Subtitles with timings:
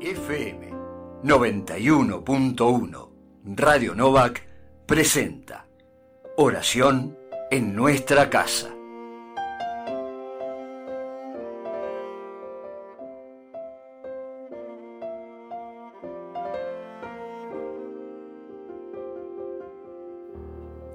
[0.00, 0.70] FM
[1.24, 3.08] 91.1
[3.56, 4.46] Radio Novak
[4.86, 5.66] presenta
[6.36, 7.18] Oración
[7.50, 8.68] en nuestra casa.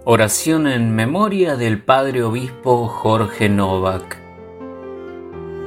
[0.05, 4.17] Oración en memoria del Padre Obispo Jorge Novak.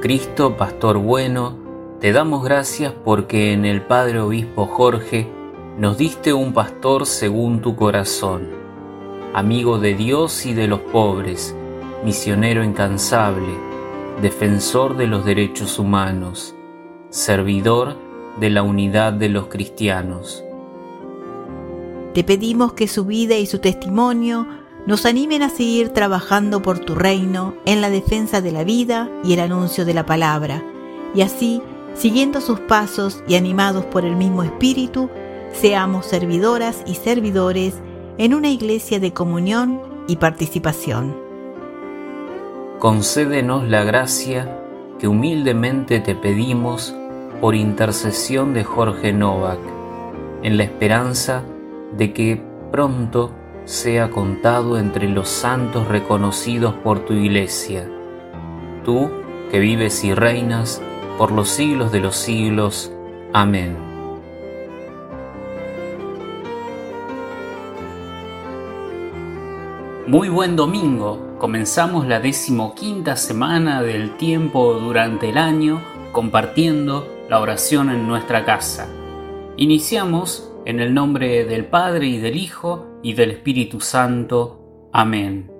[0.01, 1.66] Cristo, Pastor bueno,
[1.99, 5.27] te damos gracias porque en el Padre Obispo Jorge
[5.79, 8.49] nos diste un pastor según tu corazón,
[9.33, 11.55] amigo de Dios y de los pobres,
[12.05, 13.51] misionero incansable,
[14.21, 16.53] defensor de los derechos humanos,
[17.09, 17.95] servidor
[18.39, 20.43] de la unidad de los cristianos.
[22.13, 24.47] Te pedimos que su vida y su testimonio
[24.85, 29.33] nos animen a seguir trabajando por tu reino en la defensa de la vida y
[29.33, 30.63] el anuncio de la palabra,
[31.13, 31.61] y así,
[31.97, 35.09] siguiendo sus pasos y animados por el mismo Espíritu,
[35.51, 37.73] seamos servidoras y servidores
[38.17, 41.15] en una iglesia de comunión y participación.
[42.79, 44.61] Concédenos la gracia
[44.99, 46.95] que humildemente te pedimos
[47.41, 49.59] por intercesión de Jorge Novak,
[50.43, 51.43] en la esperanza
[51.97, 53.31] de que pronto
[53.65, 57.89] sea contado entre los santos reconocidos por tu iglesia.
[58.85, 59.09] Tú
[59.51, 60.81] que vives y reinas
[61.17, 62.91] por los siglos de los siglos.
[63.33, 63.75] Amén.
[70.07, 71.35] Muy buen domingo.
[71.37, 75.81] Comenzamos la decimoquinta semana del tiempo durante el año
[76.11, 78.87] compartiendo la oración en nuestra casa.
[79.57, 84.89] Iniciamos en el nombre del Padre y del Hijo y del Espíritu Santo.
[84.93, 85.51] Amén.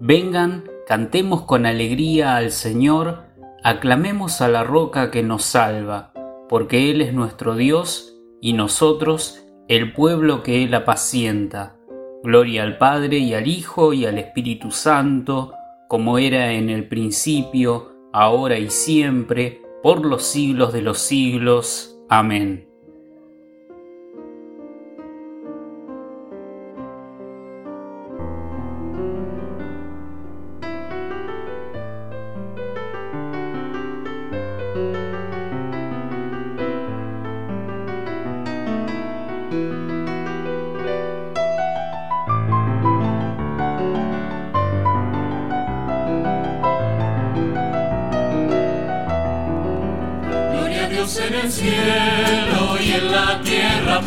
[0.00, 3.24] Vengan, cantemos con alegría al Señor,
[3.62, 6.12] aclamemos a la roca que nos salva,
[6.48, 11.76] porque Él es nuestro Dios y nosotros el pueblo que Él apacienta.
[12.22, 15.54] Gloria al Padre y al Hijo y al Espíritu Santo,
[15.88, 21.98] como era en el principio, ahora y siempre, por los siglos de los siglos.
[22.08, 22.71] Amén.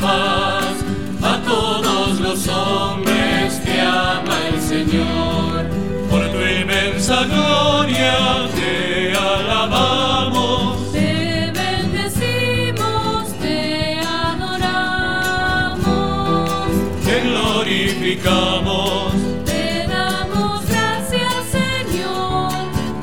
[0.06, 0.76] Paz
[1.32, 5.66] a todos los hombres que ama el Señor.
[6.12, 8.16] Por tu inmensa gloria
[8.58, 8.76] te
[9.34, 10.92] alabamos.
[10.92, 14.00] Te bendecimos, te
[14.30, 15.50] adoramos.
[17.06, 19.14] Te glorificamos.
[19.52, 22.52] Te damos gracias, Señor.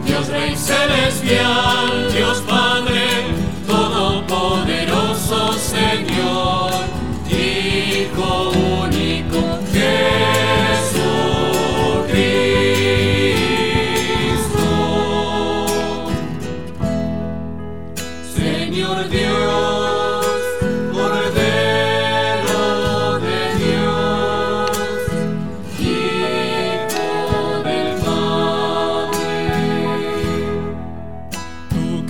[0.06, 2.61] Dios Rey Celestial, Dios Padre.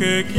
[0.03, 0.33] Solo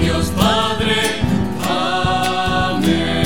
[0.00, 0.94] Dios Padre.
[1.62, 3.24] Amén.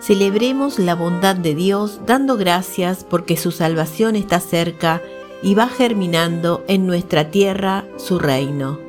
[0.00, 5.00] Celebremos la bondad de Dios dando gracias porque su salvación está cerca
[5.42, 8.81] y va germinando en nuestra tierra su reino.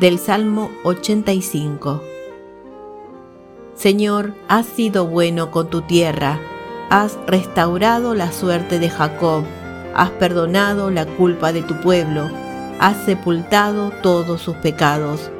[0.00, 2.02] Del Salmo 85
[3.74, 6.40] Señor, has sido bueno con tu tierra,
[6.88, 9.44] has restaurado la suerte de Jacob,
[9.94, 12.30] has perdonado la culpa de tu pueblo,
[12.78, 15.30] has sepultado todos sus pecados.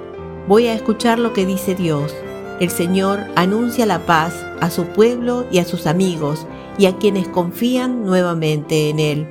[0.46, 2.14] Voy a escuchar lo que dice Dios.
[2.60, 6.46] El Señor anuncia la paz a su pueblo y a sus amigos
[6.76, 9.26] y a quienes confían nuevamente en Él.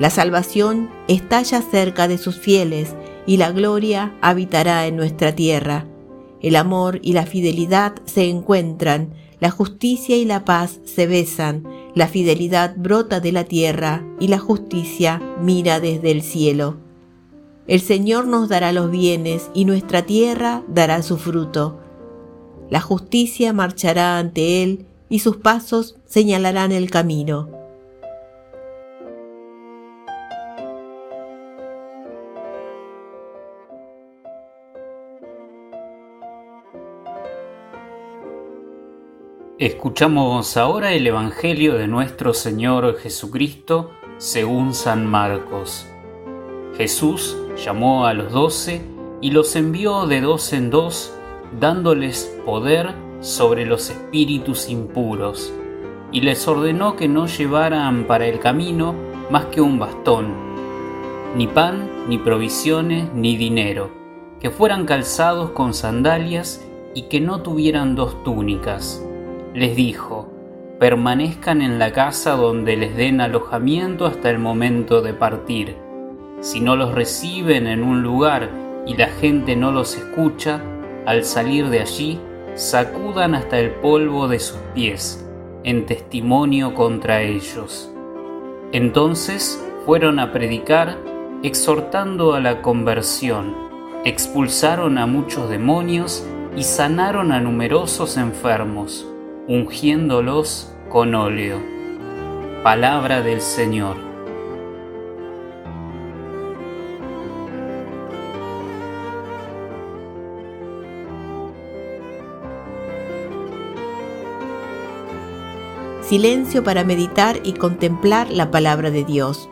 [0.00, 5.86] La salvación está ya cerca de sus fieles y la gloria habitará en nuestra tierra.
[6.40, 12.06] El amor y la fidelidad se encuentran, la justicia y la paz se besan, la
[12.06, 16.76] fidelidad brota de la tierra y la justicia mira desde el cielo.
[17.66, 21.80] El Señor nos dará los bienes y nuestra tierra dará su fruto.
[22.68, 27.53] La justicia marchará ante él y sus pasos señalarán el camino.
[39.64, 45.86] Escuchamos ahora el Evangelio de nuestro Señor Jesucristo según San Marcos.
[46.76, 48.82] Jesús llamó a los doce
[49.22, 51.14] y los envió de dos en dos
[51.58, 52.90] dándoles poder
[53.20, 55.50] sobre los espíritus impuros,
[56.12, 58.94] y les ordenó que no llevaran para el camino
[59.30, 60.34] más que un bastón,
[61.38, 63.90] ni pan, ni provisiones, ni dinero,
[64.40, 66.62] que fueran calzados con sandalias
[66.94, 69.02] y que no tuvieran dos túnicas.
[69.54, 70.26] Les dijo,
[70.80, 75.76] permanezcan en la casa donde les den alojamiento hasta el momento de partir.
[76.40, 78.50] Si no los reciben en un lugar
[78.84, 80.60] y la gente no los escucha,
[81.06, 82.18] al salir de allí,
[82.56, 85.24] sacudan hasta el polvo de sus pies,
[85.62, 87.92] en testimonio contra ellos.
[88.72, 90.98] Entonces fueron a predicar,
[91.44, 93.54] exhortando a la conversión,
[94.04, 96.26] expulsaron a muchos demonios
[96.56, 99.06] y sanaron a numerosos enfermos,
[99.46, 101.60] ungiéndolos con óleo.
[102.62, 104.14] Palabra del Señor.
[116.04, 119.48] silencio para meditar y contemplar la palabra de Dios.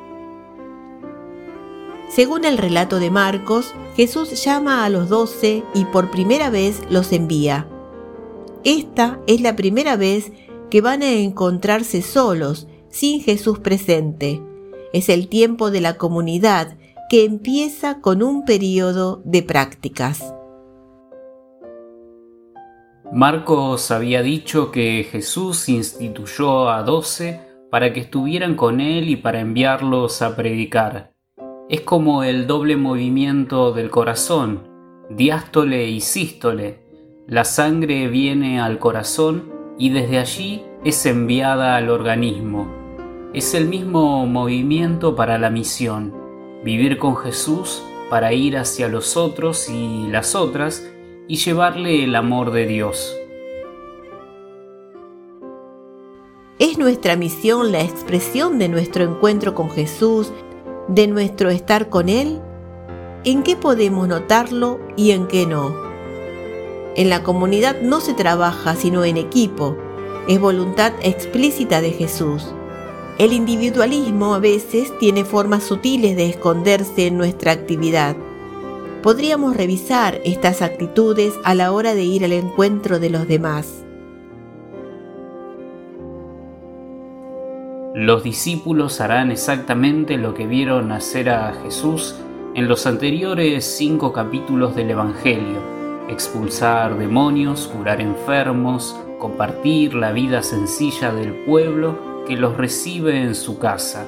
[2.08, 7.10] Según el relato de Marcos, Jesús llama a los doce y por primera vez los
[7.12, 7.71] envía.
[8.64, 10.32] Esta es la primera vez
[10.70, 14.40] que van a encontrarse solos, sin Jesús presente.
[14.92, 16.78] Es el tiempo de la comunidad
[17.08, 20.34] que empieza con un periodo de prácticas.
[23.12, 29.40] Marcos había dicho que Jesús instituyó a doce para que estuvieran con él y para
[29.40, 31.12] enviarlos a predicar.
[31.68, 34.68] Es como el doble movimiento del corazón,
[35.10, 36.81] diástole y sístole.
[37.28, 42.66] La sangre viene al corazón y desde allí es enviada al organismo.
[43.32, 46.12] Es el mismo movimiento para la misión,
[46.64, 50.84] vivir con Jesús para ir hacia los otros y las otras
[51.28, 53.16] y llevarle el amor de Dios.
[56.58, 60.32] ¿Es nuestra misión la expresión de nuestro encuentro con Jesús,
[60.88, 62.40] de nuestro estar con Él?
[63.24, 65.91] ¿En qué podemos notarlo y en qué no?
[66.96, 69.76] En la comunidad no se trabaja sino en equipo,
[70.28, 72.52] es voluntad explícita de Jesús.
[73.18, 78.16] El individualismo a veces tiene formas sutiles de esconderse en nuestra actividad
[79.02, 83.84] podríamos revisar estas actitudes a la hora de ir al encuentro de los demás.
[87.94, 92.14] Los discípulos harán exactamente lo que vieron hacer a Jesús
[92.54, 95.60] en los anteriores cinco capítulos del Evangelio,
[96.08, 103.58] expulsar demonios, curar enfermos, compartir la vida sencilla del pueblo que los recibe en su
[103.58, 104.06] casa.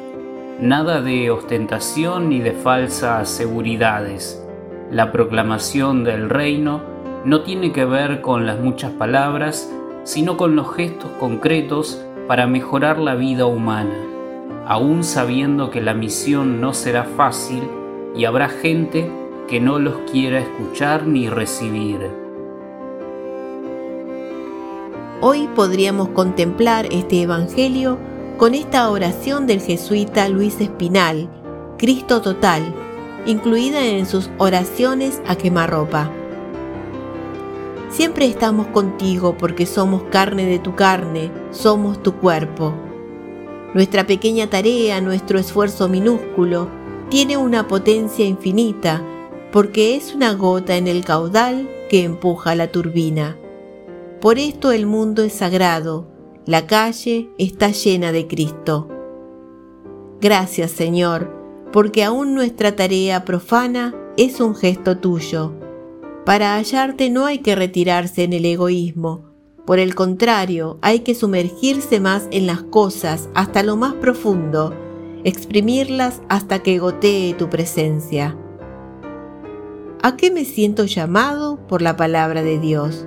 [0.60, 4.44] Nada de ostentación ni de falsas seguridades
[4.90, 6.80] la proclamación del reino
[7.24, 9.72] no tiene que ver con las muchas palabras,
[10.04, 13.96] sino con los gestos concretos para mejorar la vida humana,
[14.66, 17.62] aún sabiendo que la misión no será fácil
[18.14, 19.10] y habrá gente
[19.48, 22.10] que no los quiera escuchar ni recibir.
[25.20, 27.98] Hoy podríamos contemplar este Evangelio
[28.38, 31.28] con esta oración del jesuita Luis Espinal,
[31.78, 32.62] Cristo total,
[33.26, 36.10] incluida en sus oraciones a quemarropa.
[37.90, 42.74] Siempre estamos contigo porque somos carne de tu carne, somos tu cuerpo.
[43.72, 46.68] Nuestra pequeña tarea, nuestro esfuerzo minúsculo,
[47.08, 49.02] tiene una potencia infinita
[49.54, 53.38] porque es una gota en el caudal que empuja la turbina.
[54.20, 56.08] Por esto el mundo es sagrado,
[56.44, 58.88] la calle está llena de Cristo.
[60.20, 61.32] Gracias Señor,
[61.72, 65.52] porque aún nuestra tarea profana es un gesto tuyo.
[66.26, 69.30] Para hallarte no hay que retirarse en el egoísmo,
[69.64, 74.74] por el contrario, hay que sumergirse más en las cosas hasta lo más profundo,
[75.22, 78.36] exprimirlas hasta que gotee tu presencia.
[80.02, 83.06] ¿A qué me siento llamado por la palabra de Dios?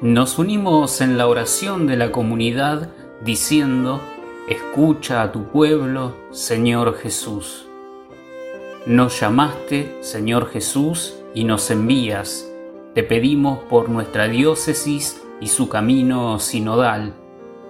[0.00, 2.90] Nos unimos en la oración de la comunidad
[3.24, 4.00] diciendo,
[4.48, 7.66] escucha a tu pueblo, Señor Jesús.
[8.86, 12.48] Nos llamaste, Señor Jesús, y nos envías.
[12.94, 17.14] Te pedimos por nuestra diócesis y su camino sinodal,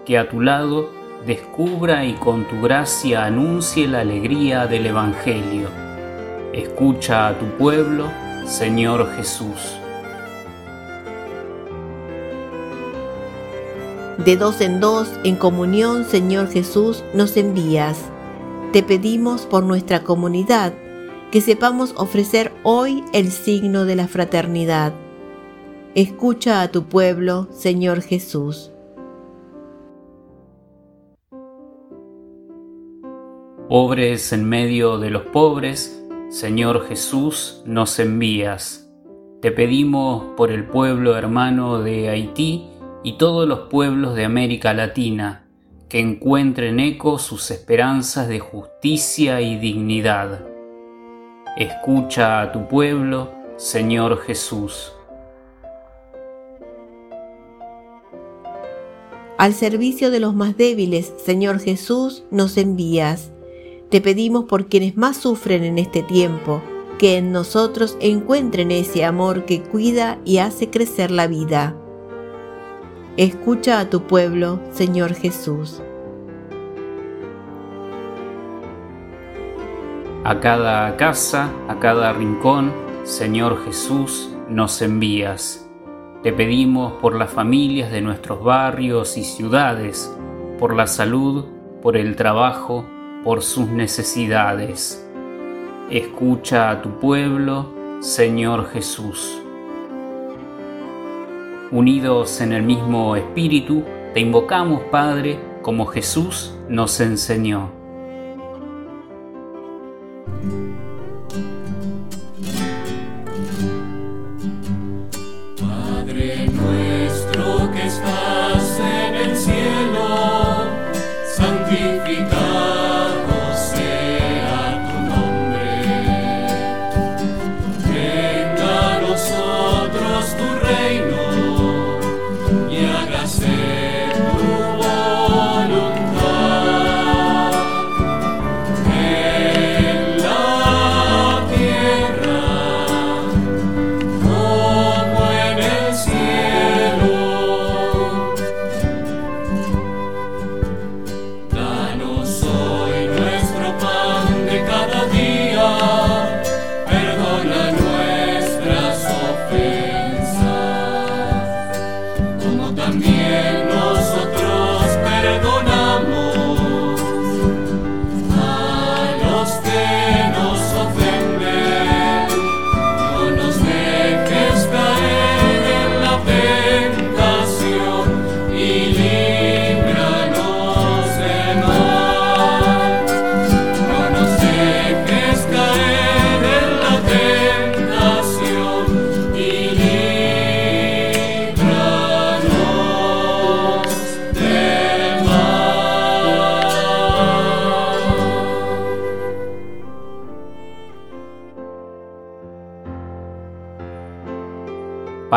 [0.04, 0.90] que a tu lado
[1.26, 5.70] descubra y con tu gracia anuncie la alegría del Evangelio.
[6.52, 8.12] Escucha a tu pueblo,
[8.44, 9.78] Señor Jesús.
[14.24, 18.10] De dos en dos, en comunión, Señor Jesús, nos envías.
[18.72, 20.74] Te pedimos por nuestra comunidad
[21.30, 24.92] que sepamos ofrecer hoy el signo de la fraternidad.
[25.94, 28.72] Escucha a tu pueblo, Señor Jesús.
[33.68, 38.90] Pobres en medio de los pobres, Señor Jesús, nos envías.
[39.40, 42.66] Te pedimos por el pueblo hermano de Haití,
[43.08, 45.46] y todos los pueblos de América Latina
[45.88, 50.44] que encuentren eco sus esperanzas de justicia y dignidad.
[51.56, 54.92] Escucha a tu pueblo, Señor Jesús.
[59.38, 63.30] Al servicio de los más débiles, Señor Jesús, nos envías.
[63.88, 66.60] Te pedimos por quienes más sufren en este tiempo,
[66.98, 71.74] que en nosotros encuentren ese amor que cuida y hace crecer la vida.
[73.18, 75.82] Escucha a tu pueblo, Señor Jesús.
[80.22, 82.72] A cada casa, a cada rincón,
[83.02, 85.68] Señor Jesús, nos envías.
[86.22, 90.16] Te pedimos por las familias de nuestros barrios y ciudades,
[90.60, 91.44] por la salud,
[91.82, 92.84] por el trabajo,
[93.24, 95.04] por sus necesidades.
[95.90, 99.42] Escucha a tu pueblo, Señor Jesús.
[101.70, 103.84] Unidos en el mismo espíritu,
[104.14, 107.77] te invocamos, Padre, como Jesús nos enseñó.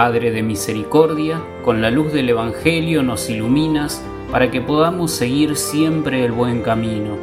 [0.02, 6.26] Padre de misericordia, con la luz del Evangelio nos iluminas para que podamos seguir siempre
[6.26, 7.20] el buen camino.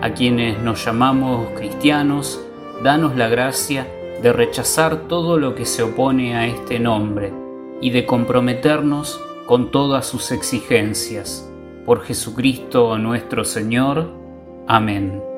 [0.00, 2.42] A quienes nos llamamos cristianos,
[2.82, 3.86] danos la gracia
[4.22, 7.34] de rechazar todo lo que se opone a este nombre
[7.82, 11.52] y de comprometernos con todas sus exigencias.
[11.84, 14.08] Por Jesucristo nuestro Señor.
[14.66, 15.31] Amén.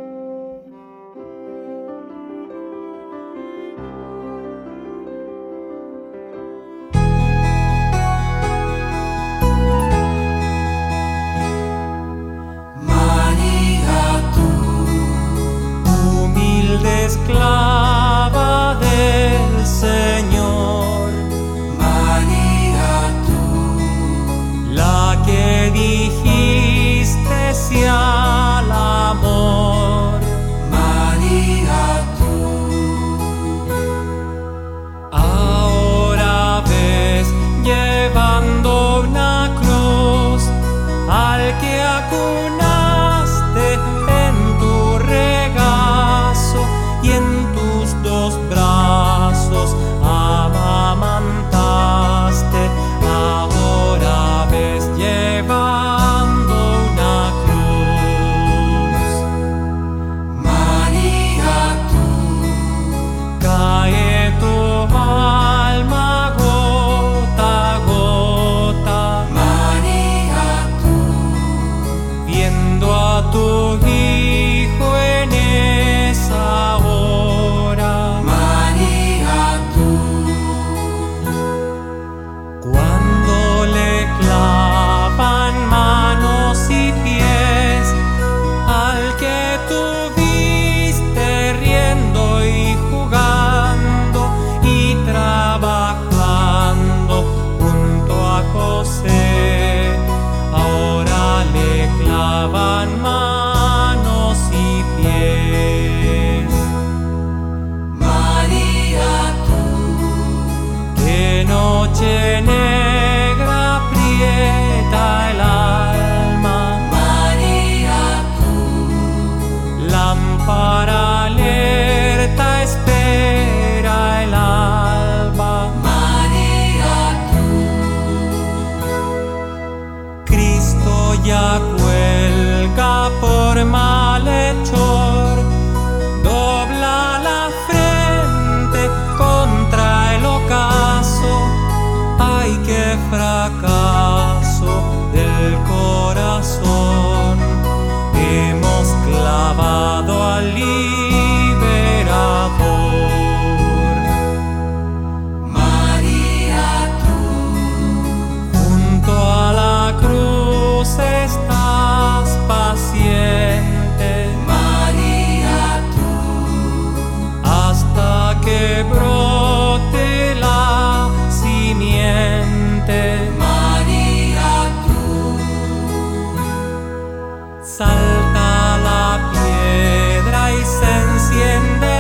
[177.77, 181.94] salta la piedra y se enciende.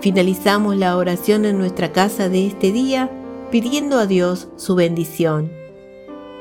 [0.00, 3.10] Finalizamos la oración en nuestra casa de este día
[3.50, 5.52] pidiendo a Dios su bendición.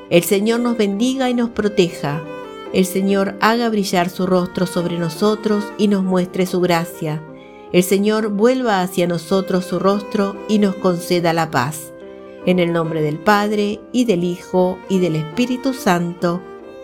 [0.09, 2.36] El Señor nos bendiga y nos proteja.
[2.73, 7.23] El Señor haga brillar su rostro sobre nosotros y nos muestre su gracia.
[7.71, 11.93] El Señor vuelva hacia nosotros su rostro y nos conceda la paz.
[12.45, 16.41] En el nombre del Padre, y del Hijo, y del Espíritu Santo.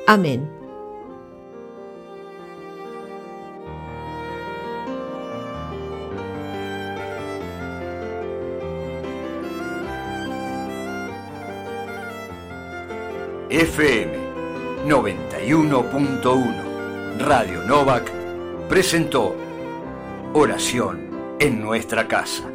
[0.08, 0.50] Amén.
[13.50, 14.24] FM
[15.46, 18.10] 91.1 Radio Novak
[18.70, 19.36] presentó
[20.34, 22.53] Oración en nuestra casa.